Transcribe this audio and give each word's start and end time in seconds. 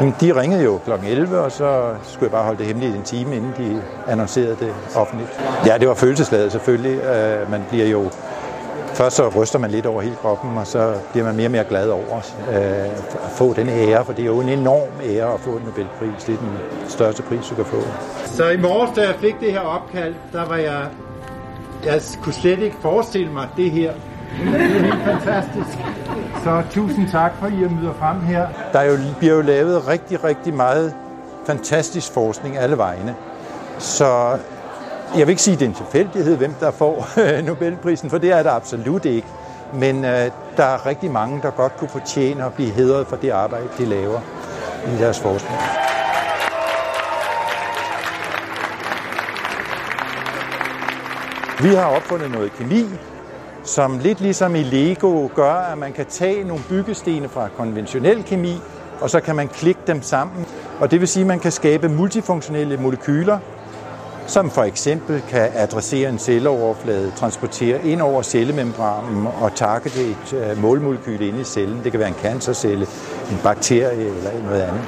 Jamen, 0.00 0.14
de 0.20 0.40
ringede 0.40 0.64
jo 0.64 0.80
kl. 0.84 0.90
11, 1.06 1.38
og 1.38 1.52
så 1.52 1.94
skulle 2.02 2.24
jeg 2.24 2.30
bare 2.30 2.44
holde 2.44 2.58
det 2.58 2.66
hemmeligt 2.66 2.96
en 2.96 3.02
time, 3.02 3.36
inden 3.36 3.54
de 3.58 3.82
annoncerede 4.06 4.56
det 4.60 4.74
offentligt. 4.96 5.40
Ja, 5.66 5.78
det 5.78 5.88
var 5.88 5.94
følelsesladet 5.94 6.52
selvfølgelig. 6.52 7.00
Øh, 7.00 7.50
man 7.50 7.64
bliver 7.70 7.86
jo 7.86 8.10
Først 8.96 9.16
så 9.16 9.28
ryster 9.28 9.58
man 9.58 9.70
lidt 9.70 9.86
over 9.86 10.02
hele 10.02 10.16
kroppen, 10.16 10.58
og 10.58 10.66
så 10.66 10.94
bliver 11.12 11.26
man 11.26 11.36
mere 11.36 11.46
og 11.46 11.50
mere 11.50 11.64
glad 11.64 11.88
over 11.90 12.16
øh, 12.48 12.56
at 13.24 13.30
få 13.30 13.54
den 13.54 13.68
ære, 13.68 14.04
for 14.04 14.12
det 14.12 14.22
er 14.22 14.26
jo 14.26 14.40
en 14.40 14.48
enorm 14.48 14.88
ære 15.04 15.34
at 15.34 15.40
få 15.40 15.50
en 15.50 15.62
Nobelpris. 15.64 16.24
Det 16.24 16.34
er 16.34 16.38
den 16.38 16.58
største 16.88 17.22
pris, 17.22 17.46
du 17.50 17.54
kan 17.54 17.64
få. 17.64 17.76
Så 18.24 18.48
i 18.48 18.56
morges, 18.56 18.90
da 18.96 19.00
jeg 19.00 19.14
fik 19.20 19.40
det 19.40 19.52
her 19.52 19.60
opkald, 19.60 20.14
der 20.32 20.44
var 20.44 20.56
jeg... 20.56 20.86
Jeg 21.84 22.00
kunne 22.22 22.32
slet 22.32 22.58
ikke 22.58 22.76
forestille 22.80 23.32
mig 23.32 23.48
det 23.56 23.70
her. 23.70 23.92
Fantastisk. 25.04 25.78
Så 26.44 26.62
tusind 26.70 27.10
tak 27.10 27.32
for, 27.38 27.46
at 27.46 27.52
I 27.52 27.56
møder 27.56 27.94
frem 27.98 28.20
her. 28.20 28.48
Der 28.72 28.78
er 28.78 28.84
jo, 28.84 28.96
bliver 29.18 29.34
jo 29.34 29.40
lavet 29.40 29.88
rigtig, 29.88 30.24
rigtig 30.24 30.54
meget 30.54 30.94
fantastisk 31.46 32.12
forskning 32.12 32.58
alle 32.58 32.78
vegne. 32.78 33.14
Så 33.78 34.38
jeg 35.16 35.26
vil 35.26 35.28
ikke 35.28 35.42
sige, 35.42 35.54
at 35.54 35.60
det 35.60 35.66
er 35.66 35.70
en 35.70 35.74
tilfældighed, 35.74 36.36
hvem 36.36 36.54
der 36.60 36.70
får 36.70 37.08
Nobelprisen, 37.46 38.10
for 38.10 38.18
det 38.18 38.32
er 38.32 38.42
der 38.42 38.50
absolut 38.50 39.04
ikke. 39.04 39.26
Men 39.74 40.04
øh, 40.04 40.30
der 40.56 40.64
er 40.64 40.86
rigtig 40.86 41.10
mange, 41.10 41.42
der 41.42 41.50
godt 41.50 41.76
kunne 41.76 41.88
fortjene 41.88 42.44
at 42.44 42.52
blive 42.52 42.70
hedret 42.70 43.06
for 43.06 43.16
det 43.16 43.30
arbejde, 43.30 43.66
de 43.78 43.84
laver 43.84 44.20
i 44.86 44.98
deres 44.98 45.20
forskning. 45.20 45.58
Vi 51.62 51.74
har 51.74 51.84
opfundet 51.84 52.30
noget 52.30 52.52
kemi, 52.52 52.84
som 53.66 53.98
lidt 53.98 54.20
ligesom 54.20 54.54
i 54.54 54.62
Lego 54.62 55.28
gør, 55.34 55.54
at 55.54 55.78
man 55.78 55.92
kan 55.92 56.06
tage 56.06 56.44
nogle 56.44 56.62
byggestene 56.68 57.28
fra 57.28 57.48
konventionel 57.56 58.24
kemi, 58.24 58.60
og 59.00 59.10
så 59.10 59.20
kan 59.20 59.36
man 59.36 59.48
klikke 59.48 59.80
dem 59.86 60.02
sammen. 60.02 60.46
Og 60.80 60.90
det 60.90 61.00
vil 61.00 61.08
sige, 61.08 61.20
at 61.20 61.26
man 61.26 61.40
kan 61.40 61.52
skabe 61.52 61.88
multifunktionelle 61.88 62.76
molekyler, 62.76 63.38
som 64.26 64.50
for 64.50 64.62
eksempel 64.62 65.22
kan 65.28 65.50
adressere 65.54 66.08
en 66.08 66.18
celleoverflade, 66.18 67.12
transportere 67.16 67.86
ind 67.86 68.00
over 68.00 68.22
cellemembranen 68.22 69.26
og 69.40 69.54
targete 69.54 70.00
et 70.00 70.32
øh, 70.32 70.62
målmolekyle 70.62 71.28
inde 71.28 71.40
i 71.40 71.44
cellen. 71.44 71.80
Det 71.84 71.92
kan 71.92 72.00
være 72.00 72.08
en 72.08 72.22
cancercelle, 72.22 72.86
en 73.30 73.38
bakterie 73.42 74.06
eller 74.06 74.42
noget 74.44 74.62
andet. 74.62 74.82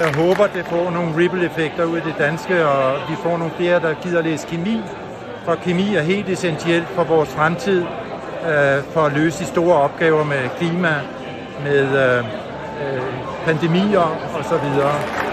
Jeg 0.00 0.14
håber, 0.14 0.46
det 0.46 0.66
får 0.66 0.90
nogle 0.90 1.16
ripple-effekter 1.16 1.84
ud 1.84 1.96
i 1.96 2.00
det 2.00 2.14
danske, 2.18 2.66
og 2.66 3.10
vi 3.10 3.16
får 3.22 3.36
nogle 3.36 3.52
flere, 3.56 3.80
der 3.80 3.94
gider 4.02 4.22
læse 4.22 4.46
kemi. 4.46 4.80
For 5.44 5.54
kemi 5.54 5.94
er 5.94 6.02
helt 6.02 6.28
essentielt 6.28 6.88
for 6.88 7.04
vores 7.04 7.28
fremtid, 7.28 7.80
øh, 7.80 8.82
for 8.92 9.00
at 9.00 9.12
løse 9.12 9.40
de 9.40 9.44
store 9.44 9.76
opgaver 9.76 10.24
med 10.24 10.48
klima, 10.58 10.94
med 11.64 11.80
øh, 11.80 12.18
øh 12.18 13.02
pandemier 13.44 14.16
osv. 14.38 15.23